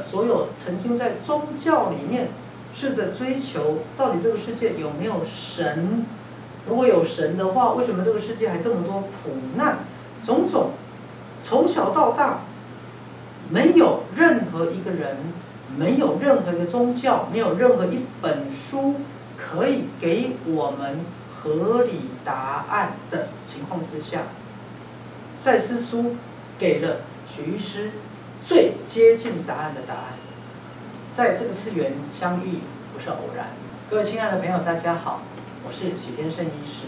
[0.00, 2.28] 所有曾经在宗教里面
[2.72, 6.06] 试着追求，到底这个世界有没有神？
[6.66, 9.80] 如果有神的话，为什么这个世界还这么多苦难？
[10.24, 10.70] 种种，
[11.44, 12.40] 从小到大，
[13.50, 15.14] 没有任何一个人，
[15.76, 18.94] 没有任何一个宗教，没有任何一本书
[19.36, 21.00] 可以给我们
[21.34, 24.22] 合理答案的情况之下，
[25.36, 26.16] 赛斯书
[26.58, 27.90] 给了徐师。
[28.44, 30.14] 最接近答案的答案，
[31.12, 32.58] 在这个次元相遇
[32.92, 33.50] 不是偶然。
[33.88, 35.22] 各位亲爱的朋友，大家好，
[35.64, 36.82] 我是许天胜医师。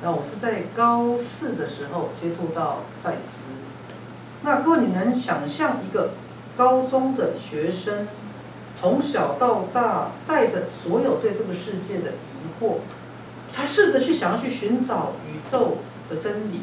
[0.00, 3.46] 那我是在高四的时候接触到赛斯。
[4.42, 6.12] 那各位，你能想象一个
[6.56, 8.06] 高中的学生
[8.72, 12.76] 从小到大带着所有对这个世界的疑惑？
[13.52, 16.62] 他试着去想要去寻找宇宙的真理，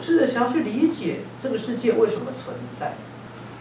[0.00, 2.94] 试着想要去理解这个世界为什么存在。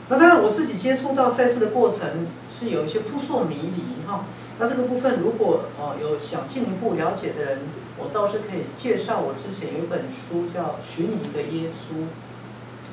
[0.09, 4.25] 那当然，我自己接触到赛事的过程是有一些扑朔迷离哈。
[4.59, 7.59] 那这个部分如果呃有想进一步了解的人，
[7.97, 11.95] 我倒是可以介绍我之前有一本书叫《许你一个耶稣》，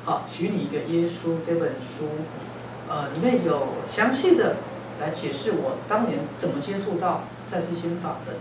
[0.05, 2.09] 好，《许你一个耶稣》这本书，
[2.89, 4.55] 呃，里面有详细的
[4.99, 8.33] 来解释我当年怎么接触到赛事心法的。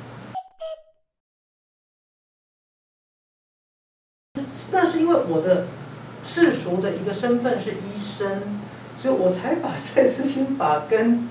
[5.28, 5.66] 我的
[6.24, 8.60] 世俗的一个身份是医生，
[8.94, 11.28] 所以我才把赛斯心法跟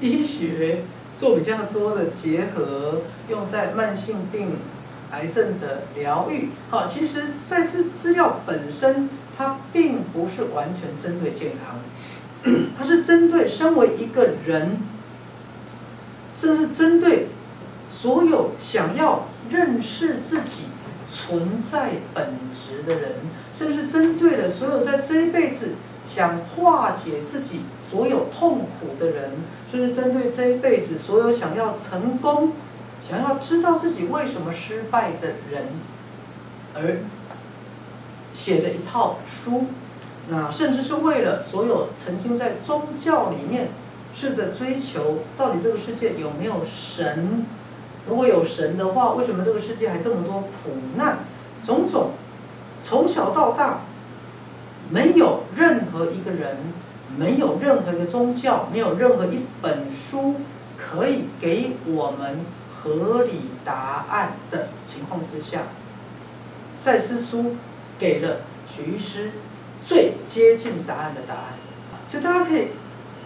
[0.00, 0.84] 医学
[1.16, 4.56] 做比较多的结合，用在慢性病、
[5.10, 6.50] 癌症的疗愈。
[6.70, 11.80] 好，其实赛斯资料本身它并不是完全针对健康，
[12.78, 14.78] 它是针对身为一个人，
[16.34, 17.28] 甚是针对
[17.86, 20.62] 所有想要认识自己。
[21.10, 23.12] 存在本质的人，
[23.52, 25.72] 甚至针对了所有在这一辈子
[26.06, 29.32] 想化解自己所有痛苦的人，
[29.68, 32.52] 甚至针对这一辈子所有想要成功、
[33.02, 35.64] 想要知道自己为什么失败的人，
[36.74, 36.98] 而
[38.32, 39.66] 写的一套书。
[40.28, 43.70] 那甚至是为了所有曾经在宗教里面
[44.12, 47.44] 试着追求，到底这个世界有没有神？
[48.08, 51.18] 如果有神的话，为什么这个世界还这么多苦难？
[51.62, 52.12] 种种，
[52.82, 53.80] 从小到大，
[54.88, 56.56] 没有任何一个人，
[57.16, 60.36] 没有任何一个宗教，没有任何一本书
[60.78, 62.40] 可以给我们
[62.74, 65.64] 合理答案的情况之下，
[66.74, 67.56] 赛斯书
[67.98, 69.32] 给了徐师
[69.84, 71.44] 最接近答案的答案。
[72.08, 72.68] 就大家可以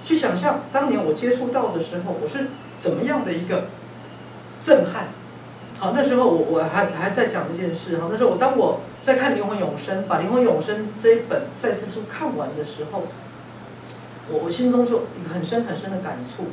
[0.02, 3.68] 去想象，当年我接触到的时候，我是怎么样的一个。
[4.64, 5.08] 震撼，
[5.78, 8.08] 好，那时候我我还还在讲这件事哈。
[8.10, 13.02] 那时候我当我在看《灵魂永生》，把《灵魂永生》这一本赛斯书看完的时候，
[14.30, 16.44] 我我心中就一个很深很深的感触。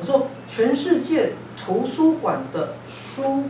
[0.00, 3.44] 我说，全世界图书馆的书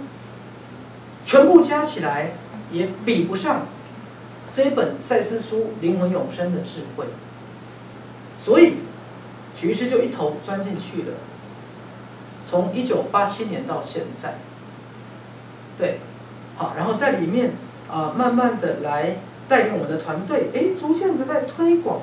[1.25, 2.33] 全部加起来，
[2.71, 3.69] 也比不上
[4.53, 7.07] 这一本赛斯书《灵魂永生》的智慧。
[8.35, 8.75] 所以，
[9.55, 11.15] 徐医师就一头钻进去了。
[12.51, 14.35] 从一九八七年到现在，
[15.79, 16.01] 对，
[16.57, 17.53] 好，然后在里面
[17.89, 22.01] 啊，慢慢的来带领我们的团队，哎，逐渐的在推广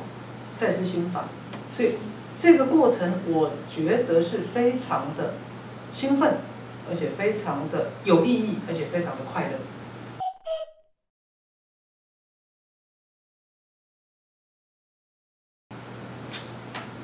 [0.55, 1.25] 赛斯心法，
[1.73, 1.95] 所以
[2.33, 5.33] 这个过程我觉得是非常的
[5.91, 6.37] 兴奋，
[6.87, 9.57] 而且非常的有意义，而且非常的快乐。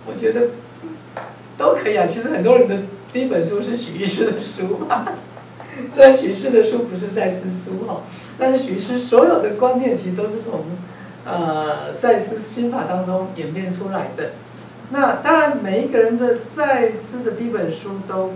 [0.06, 0.52] 我觉得
[1.58, 2.82] 都可以啊，其实很多人的。
[3.14, 4.88] 第一本书是许医师的书，
[5.94, 8.02] 虽然许医师的书不是赛斯书哈，
[8.40, 10.62] 但是许医师所有的观念其实都是从
[11.24, 14.32] 呃赛斯心法当中演变出来的。
[14.90, 18.34] 那当然每一个人的赛斯的第一本书都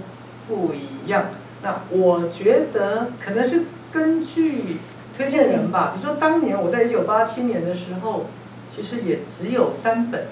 [0.48, 1.26] 不一样。
[1.64, 4.78] 那我觉得可能是根据
[5.18, 8.28] 推荐人吧，比如说当年我在一九八七年的时候，
[8.70, 10.22] 其实也只有三本《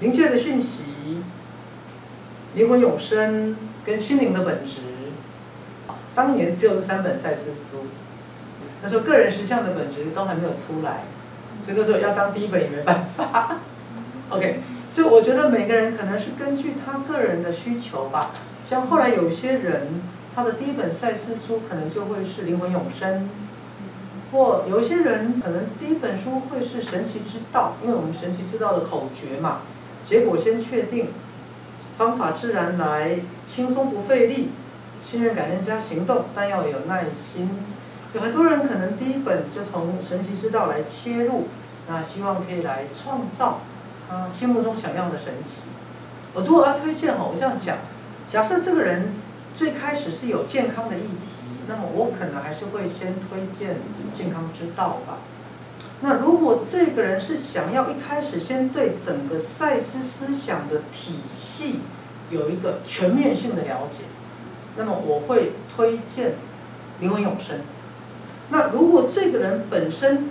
[0.00, 0.80] 明确的讯息》。
[2.52, 3.54] 灵魂永生
[3.84, 4.80] 跟心灵的本质，
[6.14, 7.86] 当年只有这三本赛斯书，
[8.82, 11.04] 那时候个人实相的本质都还没有出来，
[11.62, 13.56] 所以那时候要当第一本也没办法。
[14.28, 14.60] OK，
[14.90, 18.32] 所以我觉得每个人可能是根据他个人的需求吧。
[18.64, 20.02] 像后来有些人，
[20.34, 23.28] 他的第一本赛斯书可能就会是灵魂永生，
[24.30, 29.62] 或有一些人可能第一本书会是神奇之道，因为我们神奇之道的口诀嘛，
[30.04, 31.08] 结果先确定。
[32.00, 34.48] 方法自然来，轻松不费力，
[35.02, 37.50] 信任、感恩加行动，但要有耐心。
[38.10, 41.48] 就很多人可能第一本就从神奇之道来切入，
[41.86, 43.60] 那希望可以来创造
[44.08, 45.64] 他心目中想要的神奇。
[46.32, 47.76] 我如果要推荐哈，我这样讲，
[48.26, 49.10] 假设这个人
[49.52, 51.34] 最开始是有健康的议题，
[51.68, 53.76] 那么我可能还是会先推荐
[54.10, 55.18] 健康之道吧。
[56.02, 61.80] 那如果这个人是想要一开始先对整个赛斯思想的体系
[62.30, 64.04] 有一个全面性的了解，
[64.76, 66.34] 那么我会推荐
[67.00, 67.60] 灵魂永生。
[68.50, 70.30] 那如果这个人本身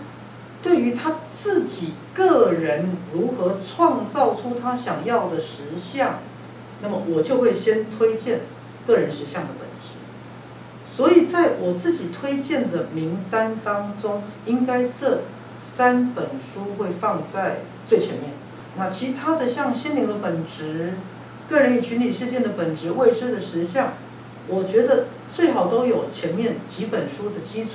[0.61, 6.19] 对于他自己个人如何创造出他想要的实相，
[6.81, 8.41] 那么我就会先推荐
[8.87, 9.93] 个人实相的本质。
[10.83, 15.21] 所以在我自己推荐的名单当中，应该这
[15.59, 18.31] 三本书会放在最前面。
[18.77, 20.93] 那其他的像心灵的本质、
[21.49, 23.93] 个人与群体事件的本质、未知的实相，
[24.47, 27.69] 我觉得最好都有前面几本书的基础。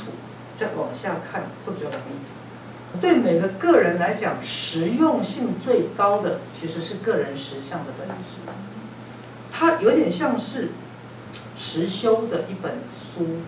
[0.57, 3.01] 再往下看会比较容易。
[3.01, 8.37] 对每个个人来讲，实用性最高的其实是个人实相的本质。
[9.51, 10.69] 它有点像是
[11.57, 13.39] 实修的一本书。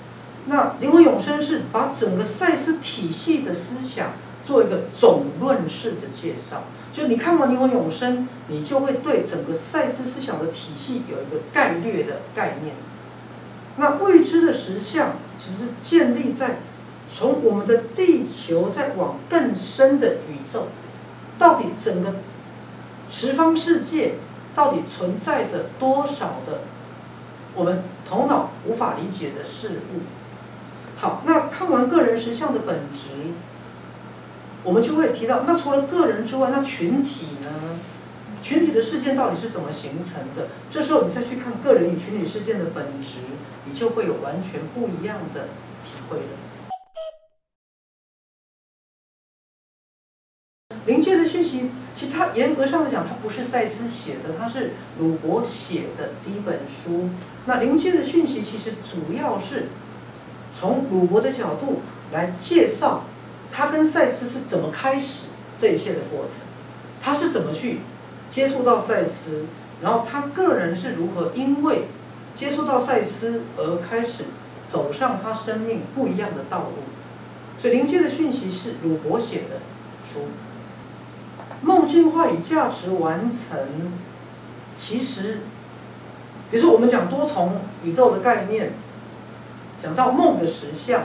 [0.47, 4.15] 那灵魂永生是把整个赛斯体系的思想
[4.47, 6.63] 做一个总论式的介绍。
[6.91, 12.77] 就你看完灵魂永生，你就会对整个赛斯思想的体系有一个概略的概念。
[13.77, 16.61] 那未知的实相其实建立在。
[17.09, 20.67] 从我们的地球再往更深的宇宙，
[21.39, 22.17] 到底整个
[23.09, 24.17] 十方世界
[24.57, 26.63] 到底存在着多少的
[27.55, 30.01] 我们头脑无法理解的事物？
[30.97, 33.11] 好，那看完个人实相的本质，
[34.67, 37.79] 我们就会提到，那除了个人之外，那群体呢？
[38.43, 40.49] 群体的事件到底是怎么形成的？
[40.69, 43.19] 这时候你再去看个人与群体事件的本质，
[43.65, 45.45] 你就会有完全不一样的
[45.85, 46.25] 体会了。
[50.87, 57.09] 临界的讯息，其实它严格上来讲，它不是赛斯写的，它是鲁伯写的第一本书。
[57.47, 59.69] 那临界的讯息其实主要是
[60.53, 61.83] 从鲁伯的角度
[62.13, 63.05] 来介绍
[63.51, 65.27] 他跟赛斯是怎么开始
[65.57, 66.41] 这一切的过程，
[67.01, 67.81] 他是怎么去
[68.29, 69.47] 接触到赛斯，
[69.81, 71.89] 然后他个人是如何因为
[72.35, 74.25] 接触到赛斯而开始
[74.67, 76.83] 走上他生命不一样的道路。
[77.59, 79.61] 所以灵界的讯息是鲁伯写的
[80.05, 80.27] 书。
[81.63, 83.59] 梦境化与价值完成，
[84.75, 85.41] 其实，
[86.51, 88.73] 比如说我们讲多重宇宙的概念，
[89.79, 91.05] 讲到梦的实相，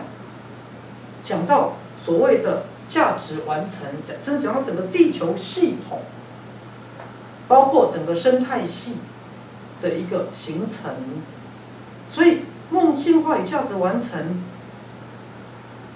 [1.23, 6.01] 讲到所谓的价值完成，讲甚至讲到整个地球系统，
[7.47, 8.97] 包括整个生态系
[9.81, 10.95] 的一个形成，
[12.07, 12.39] 所以
[12.71, 14.41] 梦境化与价值完成。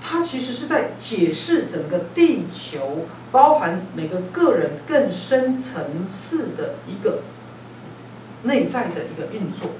[0.07, 7.23] 它其实是在解释整个地球，包含每个个人更深层次的一个
[8.43, 9.71] 内在的一个运作。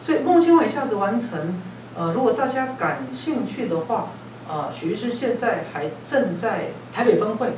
[0.00, 1.60] 所以梦境化与价值完成，
[1.94, 4.12] 呃，如果大家感兴趣的话，
[4.50, 7.52] 啊，许医师现在还正在台北分会，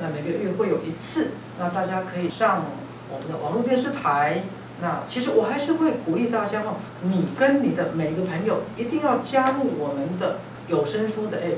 [0.00, 1.28] 那每个月会有一次，
[1.58, 2.64] 那大家可以上
[3.08, 4.42] 我们的网络电视台。
[4.82, 10.38] 那其实我还是会鼓励大家哦，你跟你的每个朋友一定要加入我们的。
[10.66, 11.56] 有声书的 app，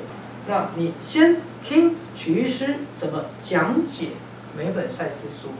[0.49, 4.09] 那你先听曲医师怎么讲解
[4.59, 5.50] 每本赛斯书，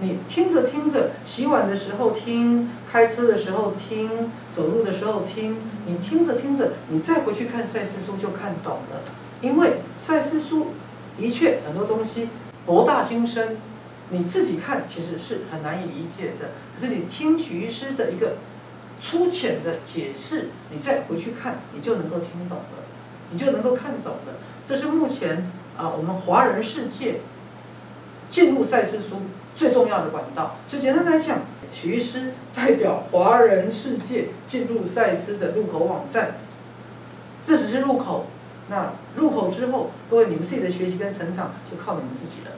[0.00, 9.02] 你听着听着，洗碗的时候听，开车的时候听，走路的时候听，你听着听着，你再回去看赛斯书就看懂了。
[9.40, 10.68] 因为赛斯书
[11.16, 12.28] 的确很多东西
[12.66, 13.58] 博大精深，
[14.10, 18.36] 你自己看其实是很难以理解的，可是你听徐医师的一个。
[19.00, 22.84] 粗浅的解释，你再回去看，你就能够听懂了，
[23.28, 24.36] 你就能够看懂了。
[24.64, 27.20] 这是目前啊，我们华人世界
[28.28, 29.16] 进入赛斯书
[29.54, 30.56] 最重要的管道。
[30.66, 31.40] 所以简单来讲，
[31.72, 36.36] 徐医师代表华人世界进入赛斯的入口网站，
[37.42, 38.26] 这只是入口。
[38.68, 42.50] 那入口之后，各位你们自己的学习跟成长就靠你们自己了。